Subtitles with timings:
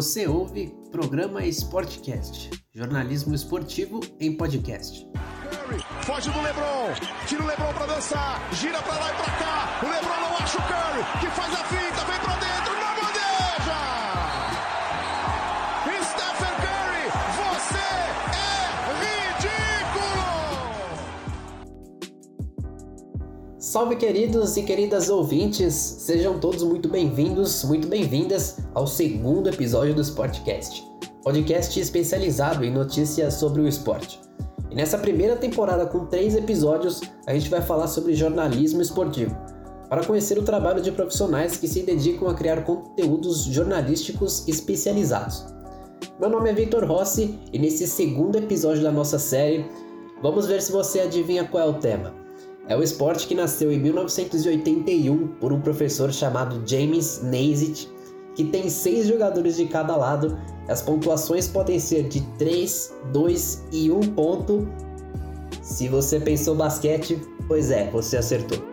[0.00, 5.06] Você ouve programa Sportcast, jornalismo esportivo em podcast.
[5.12, 6.94] Curry, foge do LeBron,
[7.26, 9.80] tira o LeBron para dançar, gira para lá e para cá.
[9.82, 12.39] O LeBron não acha o Curry, que faz a finta, vem para
[23.70, 30.00] Salve queridos e queridas ouvintes, sejam todos muito bem-vindos, muito bem-vindas ao segundo episódio do
[30.00, 30.84] Sportcast,
[31.22, 34.20] podcast especializado em notícias sobre o esporte.
[34.72, 39.36] E nessa primeira temporada com três episódios, a gente vai falar sobre jornalismo esportivo,
[39.88, 45.46] para conhecer o trabalho de profissionais que se dedicam a criar conteúdos jornalísticos especializados.
[46.18, 49.64] Meu nome é Victor Rossi e nesse segundo episódio da nossa série,
[50.20, 52.19] vamos ver se você adivinha qual é o tema.
[52.68, 57.88] É o esporte que nasceu em 1981 por um professor chamado James Naismith,
[58.34, 60.38] que tem seis jogadores de cada lado.
[60.68, 64.68] As pontuações podem ser de 3, 2 e 1 ponto.
[65.62, 68.69] Se você pensou basquete, pois é, você acertou.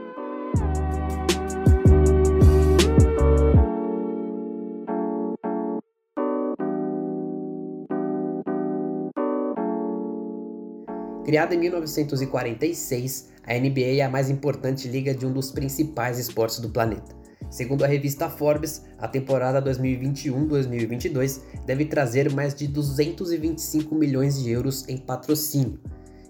[11.27, 16.59] Criada em 1946, a NBA é a mais importante liga de um dos principais esportes
[16.59, 17.13] do planeta.
[17.49, 24.87] Segundo a revista Forbes, a temporada 2021-2022 deve trazer mais de 225 milhões de euros
[24.87, 25.81] em patrocínio.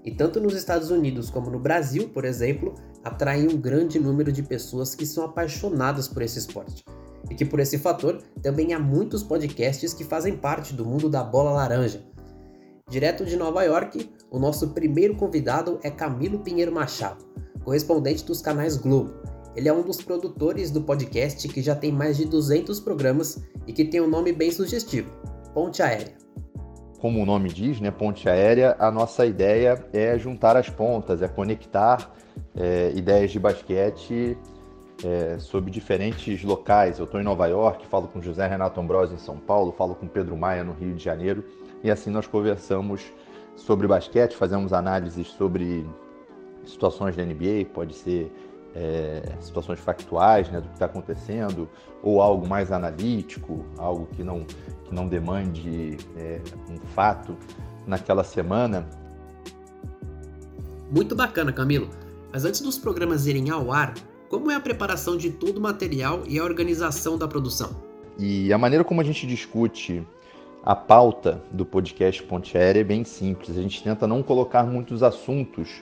[0.04, 4.42] E tanto nos Estados Unidos como no Brasil, por exemplo, atraem um grande número de
[4.42, 6.84] pessoas que são apaixonadas por esse esporte.
[7.30, 11.24] E que por esse fator também há muitos podcasts que fazem parte do mundo da
[11.24, 12.04] bola laranja.
[12.90, 17.26] Direto de Nova York, o nosso primeiro convidado é Camilo Pinheiro Machado,
[17.62, 19.14] correspondente dos canais Globo.
[19.58, 23.74] Ele é um dos produtores do podcast que já tem mais de 200 programas e
[23.74, 25.12] que tem um nome bem sugestivo:
[25.54, 26.14] Ponte Aérea.
[27.02, 31.28] Como o nome diz, né, Ponte Aérea, a nossa ideia é juntar as pontas, é
[31.28, 32.16] conectar
[32.56, 34.38] é, ideias de basquete
[35.04, 37.00] é, sobre diferentes locais.
[37.00, 40.08] Eu estou em Nova York, falo com José Renato Ambrosio em São Paulo, falo com
[40.08, 41.44] Pedro Maia no Rio de Janeiro
[41.84, 43.02] e assim nós conversamos
[43.56, 45.86] sobre basquete, fazemos análises sobre
[46.66, 48.32] situações da NBA, pode ser
[48.76, 51.68] é, situações factuais né, do que está acontecendo,
[52.04, 57.36] ou algo mais analítico, algo que não, que não demande é, um fato
[57.86, 58.88] naquela semana.
[60.92, 61.90] Muito bacana, Camilo.
[62.32, 63.94] Mas antes dos programas irem ao ar,
[64.30, 67.76] como é a preparação de todo o material e a organização da produção?
[68.20, 70.06] E a maneira como a gente discute
[70.68, 73.58] a pauta do podcast Ponte Aérea é bem simples.
[73.58, 75.82] A gente tenta não colocar muitos assuntos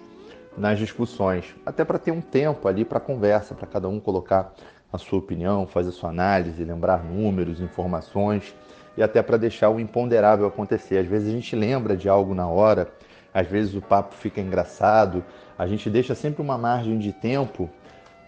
[0.56, 4.53] nas discussões, até para ter um tempo ali para conversa, para cada um colocar
[4.94, 8.53] a sua opinião, fazer sua análise, lembrar números, informações
[8.96, 11.00] e até para deixar o imponderável acontecer.
[11.00, 12.88] Às vezes a gente lembra de algo na hora,
[13.34, 15.25] às vezes o papo fica engraçado,
[15.57, 17.72] a gente deixa sempre uma margem de tempo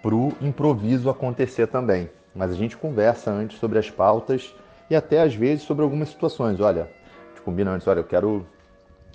[0.01, 2.09] para o improviso acontecer também.
[2.33, 4.55] Mas a gente conversa antes sobre as pautas
[4.89, 6.59] e até às vezes sobre algumas situações.
[6.59, 8.45] Olha, a gente combina antes, olha, eu quero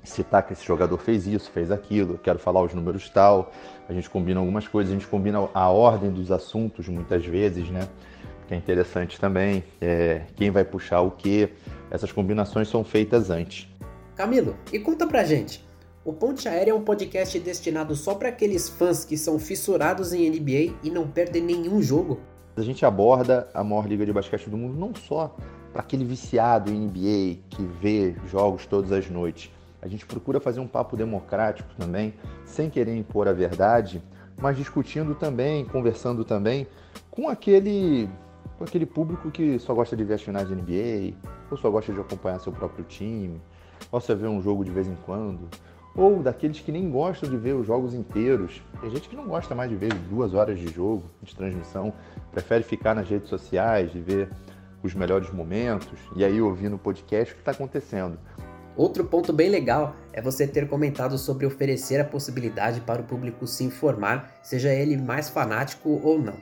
[0.05, 3.53] citar que esse jogador fez isso, fez aquilo, eu quero falar os números tal.
[3.89, 7.89] A gente combina algumas coisas, a gente combina a ordem dos assuntos muitas vezes, né?
[8.49, 9.63] Que é interessante também.
[9.81, 11.49] É, quem vai puxar o que.
[11.91, 13.69] Essas combinações são feitas antes.
[14.17, 15.65] Camilo, e conta pra gente.
[16.05, 20.29] O Ponte Aérea é um podcast destinado só para aqueles fãs que são fissurados em
[20.29, 22.19] NBA e não perdem nenhum jogo.
[22.57, 25.35] A gente aborda a maior liga de basquete do mundo não só
[25.73, 29.51] para aquele viciado em NBA que vê jogos todas as noites.
[29.81, 34.03] A gente procura fazer um papo democrático também, sem querer impor a verdade,
[34.41, 36.67] mas discutindo também, conversando também
[37.11, 38.09] com aquele
[38.59, 41.17] com aquele público que só gosta de ver as finais de NBA,
[41.51, 43.41] ou só gosta de acompanhar seu próprio time,
[43.91, 45.49] ou só vê um jogo de vez em quando,
[45.97, 48.63] ou daqueles que nem gostam de ver os jogos inteiros.
[48.81, 51.93] Tem gente que não gosta mais de ver duas horas de jogo, de transmissão,
[52.31, 54.29] prefere ficar nas redes sociais, de ver
[54.83, 58.19] os melhores momentos e aí ouvir no podcast o que está acontecendo.
[58.77, 63.47] Outro ponto bem legal é você ter comentado sobre oferecer a possibilidade para o público
[63.47, 66.37] se informar, seja ele mais fanático ou não.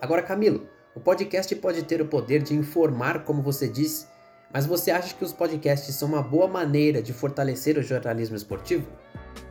[0.00, 4.06] Agora, Camilo, o podcast pode ter o poder de informar, como você disse,
[4.52, 8.88] mas você acha que os podcasts são uma boa maneira de fortalecer o jornalismo esportivo?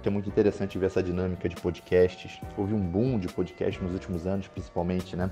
[0.04, 2.42] É muito interessante ver essa dinâmica de podcasts.
[2.58, 5.30] Houve um boom de podcasts nos últimos anos, principalmente, né?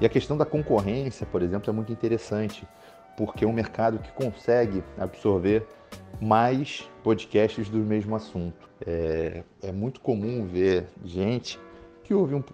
[0.00, 2.66] E a questão da concorrência, por exemplo, é muito interessante,
[3.16, 5.66] porque é um mercado que consegue absorver
[6.20, 8.68] mais podcasts do mesmo assunto.
[8.86, 11.58] É, é muito comum ver gente
[12.04, 12.44] que ouve um,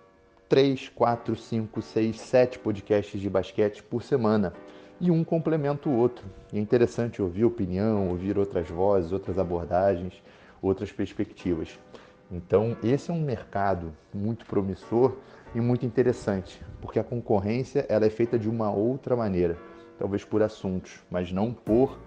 [0.48, 4.52] 3, 4, 5, 6, 7 podcasts de basquete por semana.
[5.00, 6.24] e um complementa o outro.
[6.52, 10.22] E é interessante ouvir opinião, ouvir outras vozes, outras abordagens,
[10.60, 11.76] outras perspectivas.
[12.30, 15.16] Então, esse é um mercado muito promissor
[15.54, 19.56] e muito interessante, porque a concorrência ela é feita de uma outra maneira,
[19.98, 21.98] talvez por assuntos, mas não por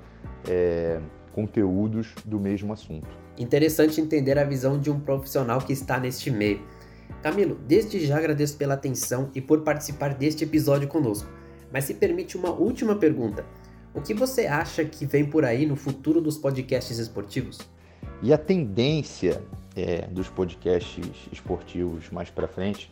[0.47, 0.99] é,
[1.31, 3.07] conteúdos do mesmo assunto.
[3.37, 6.61] Interessante entender a visão de um profissional que está neste meio.
[7.21, 11.29] Camilo, desde já agradeço pela atenção e por participar deste episódio conosco.
[11.71, 13.45] Mas se permite uma última pergunta.
[13.93, 17.59] O que você acha que vem por aí no futuro dos podcasts esportivos?
[18.21, 19.41] E a tendência
[19.75, 22.91] é, dos podcasts esportivos mais para frente,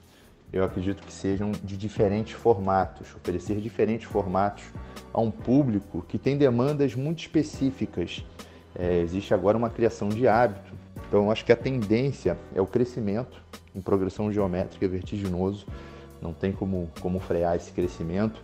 [0.54, 4.64] eu acredito que sejam de diferentes formatos, oferecer diferentes formatos
[5.12, 8.24] a um público que tem demandas muito específicas.
[8.76, 10.72] É, existe agora uma criação de hábito,
[11.08, 13.42] então acho que a tendência é o crescimento
[13.76, 15.66] em progressão geométrica vertiginoso
[16.24, 18.42] não tem como, como frear esse crescimento,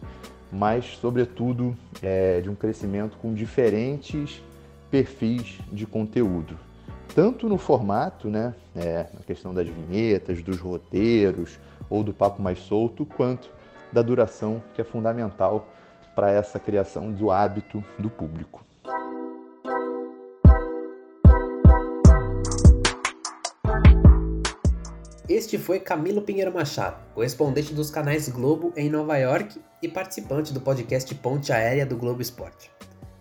[0.52, 4.44] mas, sobretudo, é, de um crescimento com diferentes
[4.92, 6.60] perfis de conteúdo.
[7.16, 11.58] Tanto no formato, né, é, na questão das vinhetas, dos roteiros
[11.90, 13.50] ou do papo mais solto, quanto
[13.92, 15.68] da duração, que é fundamental
[16.16, 18.64] para essa criação do hábito do público.
[25.28, 30.60] Este foi Camilo Pinheiro Machado, correspondente dos canais Globo em Nova York e participante do
[30.60, 32.72] podcast Ponte Aérea do Globo Esporte.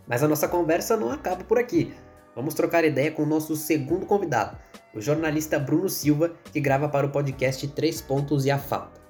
[0.06, 1.92] Mas a nossa conversa não acaba por aqui.
[2.34, 4.56] Vamos trocar ideia com o nosso segundo convidado,
[4.94, 9.00] o jornalista Bruno Silva, que grava para o podcast Três Pontos e a Falta.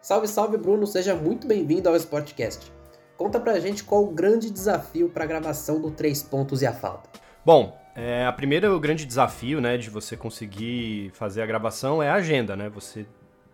[0.00, 2.72] Salve, salve, Bruno, seja muito bem-vindo ao Sportcast.
[3.16, 6.72] Conta pra gente qual o grande desafio para a gravação do Três Pontos e a
[6.72, 7.10] Falta.
[7.44, 12.08] Bom, é, a primeira, o grande desafio, né, de você conseguir fazer a gravação é
[12.08, 12.68] a agenda, né?
[12.68, 13.04] Você,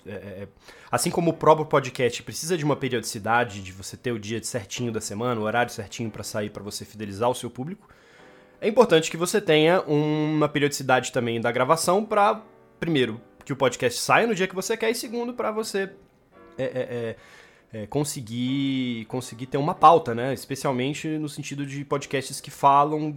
[0.06, 0.49] é, é,
[0.91, 4.93] assim como o próprio podcast precisa de uma periodicidade, de você ter o dia certinho
[4.93, 7.88] da semana, o horário certinho para sair, para você fidelizar o seu público,
[8.64, 12.40] é importante que você tenha uma periodicidade também da gravação para,
[12.81, 15.93] primeiro, que o podcast saia no dia que você quer e segundo, para você
[16.56, 16.69] é, é,
[17.75, 20.32] é, é, conseguir conseguir ter uma pauta, né?
[20.32, 23.14] Especialmente no sentido de podcasts que falam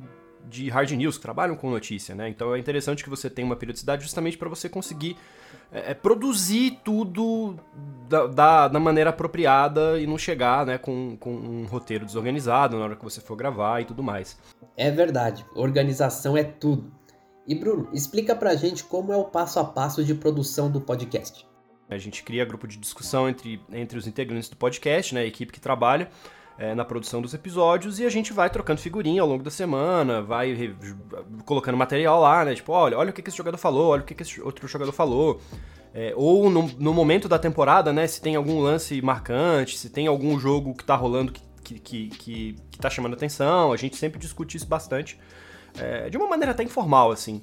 [0.49, 2.27] de hard news, que trabalham com notícia, né?
[2.27, 5.15] Então é interessante que você tenha uma periodicidade justamente para você conseguir
[5.71, 7.57] é, é, produzir tudo
[8.09, 12.85] da, da, da, maneira apropriada e não chegar né, com, com um roteiro desorganizado na
[12.85, 14.37] hora que você for gravar e tudo mais.
[14.77, 16.91] É verdade, organização é tudo.
[17.47, 21.47] E Bruno, explica pra gente como é o passo a passo de produção do podcast.
[21.89, 25.51] A gente cria grupo de discussão entre, entre os integrantes do podcast, né, a equipe
[25.51, 26.09] que trabalha,
[26.59, 30.21] é, na produção dos episódios e a gente vai trocando figurinha ao longo da semana,
[30.21, 30.75] vai
[31.45, 32.55] colocando material lá, né?
[32.55, 34.67] Tipo, olha, olha o que, que esse jogador falou, olha o que, que esse outro
[34.67, 35.39] jogador falou.
[35.93, 38.05] É, ou no, no, momento da temporada, né?
[38.05, 41.41] Se tem algum lance marcante, se tem algum jogo que tá rolando que,
[41.75, 45.19] que, que, que, que tá chamando atenção, a gente sempre discute isso bastante.
[45.77, 47.41] É, de uma maneira até informal, assim.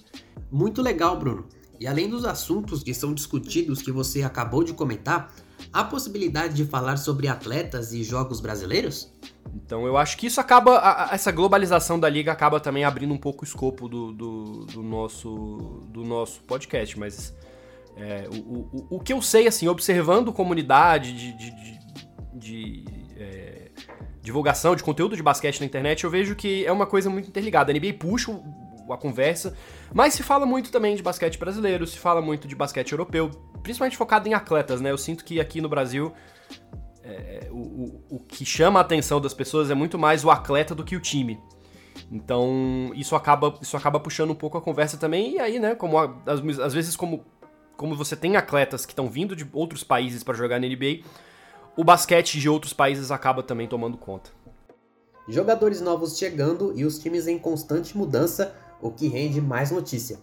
[0.51, 1.47] Muito legal, Bruno.
[1.79, 5.33] E além dos assuntos que são discutidos que você acabou de comentar,
[5.73, 9.13] Há possibilidade de falar sobre atletas e jogos brasileiros?
[9.55, 10.79] Então eu acho que isso acaba.
[10.79, 14.83] A, essa globalização da liga acaba também abrindo um pouco o escopo do, do, do
[14.83, 17.35] nosso, do nosso podcast, mas.
[17.97, 21.79] É, o, o, o que eu sei, assim, observando comunidade de, de, de,
[22.35, 22.85] de
[23.17, 23.71] é,
[24.23, 27.71] divulgação de conteúdo de basquete na internet, eu vejo que é uma coisa muito interligada.
[27.71, 28.33] A NBA puxa
[28.91, 29.57] a conversa,
[29.95, 33.31] mas se fala muito também de basquete brasileiro, se fala muito de basquete europeu,
[33.63, 34.91] principalmente focado em atletas, né?
[34.91, 36.13] Eu sinto que aqui no Brasil
[37.03, 40.75] é, o, o, o que chama a atenção das pessoas é muito mais o atleta
[40.75, 41.41] do que o time.
[42.11, 45.35] Então, isso acaba, isso acaba puxando um pouco a conversa também.
[45.35, 47.25] E aí, né, como às, vezes como,
[47.77, 51.03] como você tem atletas que estão vindo de outros países para jogar na NBA,
[51.77, 54.31] o basquete de outros países acaba também tomando conta.
[55.29, 60.19] Jogadores novos chegando e os times em constante mudança, o que rende mais notícia.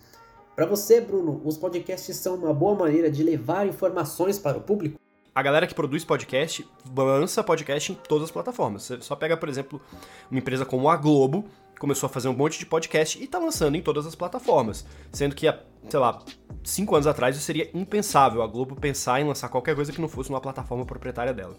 [0.56, 5.00] Para você, Bruno, os podcasts são uma boa maneira de levar informações para o público?
[5.34, 8.84] A galera que produz podcast lança podcast em todas as plataformas.
[8.84, 9.82] Você só pega, por exemplo,
[10.30, 11.46] uma empresa como a Globo,
[11.80, 14.86] começou a fazer um monte de podcast e está lançando em todas as plataformas.
[15.12, 15.52] Sendo que,
[15.90, 16.22] sei lá,
[16.64, 20.30] cinco anos atrás seria impensável a Globo pensar em lançar qualquer coisa que não fosse
[20.30, 21.56] uma plataforma proprietária dela.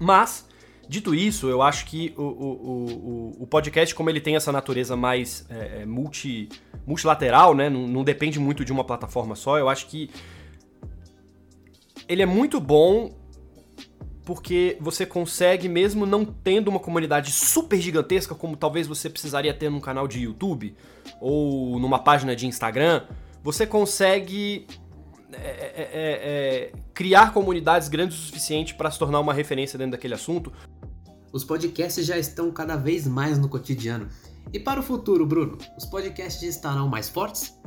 [0.00, 0.46] Mas
[0.88, 4.96] Dito isso, eu acho que o, o, o, o podcast, como ele tem essa natureza
[4.96, 6.48] mais é, é, multi,
[6.86, 7.70] multilateral, né?
[7.70, 10.10] Não, não depende muito de uma plataforma só, eu acho que
[12.08, 13.10] ele é muito bom
[14.24, 19.70] porque você consegue, mesmo não tendo uma comunidade super gigantesca, como talvez você precisaria ter
[19.70, 20.74] num canal de YouTube
[21.20, 23.04] ou numa página de Instagram,
[23.42, 24.66] você consegue
[25.32, 29.92] é, é, é, é criar comunidades grandes o suficiente para se tornar uma referência dentro
[29.92, 30.52] daquele assunto
[31.32, 34.08] os podcasts já estão cada vez mais no cotidiano.
[34.52, 37.58] E para o futuro, Bruno, os podcasts estarão mais fortes?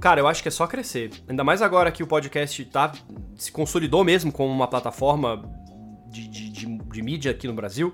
[0.00, 1.10] Cara, eu acho que é só crescer.
[1.28, 2.92] Ainda mais agora que o podcast tá,
[3.36, 5.42] se consolidou mesmo como uma plataforma
[6.08, 7.92] de, de, de, de mídia aqui no Brasil.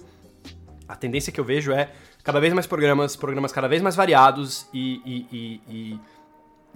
[0.86, 1.90] A tendência que eu vejo é
[2.22, 6.00] cada vez mais programas, programas cada vez mais variados e, e, e, e,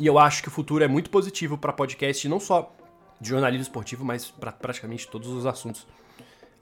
[0.00, 2.74] e eu acho que o futuro é muito positivo para podcast, não só
[3.20, 5.86] de jornalismo esportivo, mas para praticamente todos os assuntos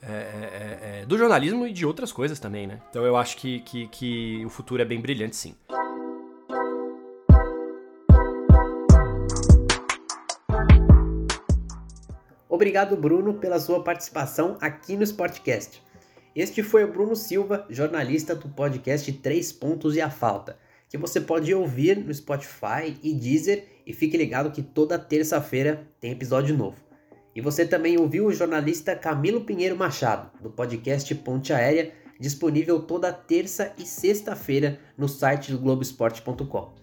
[0.02, 2.80] é, é, é, é, do jornalismo e de outras coisas também, né?
[2.90, 5.54] Então eu acho que, que, que o futuro é bem brilhante, sim.
[12.48, 15.80] Obrigado, Bruno, pela sua participação aqui no Sportcast.
[16.34, 21.20] Este foi o Bruno Silva, jornalista do podcast Três Pontos e a Falta, que você
[21.20, 26.76] pode ouvir no Spotify e Deezer e fique ligado que toda terça-feira tem episódio novo.
[27.34, 33.12] E você também ouviu o jornalista Camilo Pinheiro Machado, do podcast Ponte Aérea, disponível toda
[33.12, 36.74] terça e sexta-feira no site do Globoesporte.com.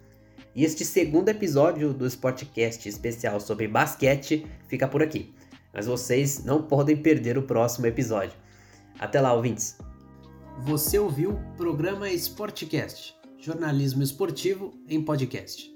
[0.54, 5.36] E este segundo episódio do Sportcast especial sobre basquete fica por aqui
[5.76, 8.32] mas vocês não podem perder o próximo episódio.
[8.98, 9.76] Até lá, ouvintes!
[10.60, 13.14] Você ouviu o programa Sportcast,
[13.46, 15.72] jornalismo esportivo em podcast.